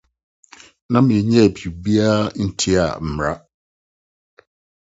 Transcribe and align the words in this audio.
Na 0.91 0.99
menyɛɛ 1.05 1.47
biribiara 1.53 2.15
a 2.29 2.35
etia 2.43 2.83
mmara. 3.05 3.33